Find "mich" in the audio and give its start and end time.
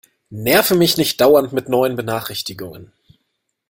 0.73-0.97